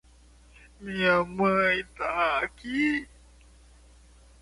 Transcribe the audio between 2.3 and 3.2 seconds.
aqui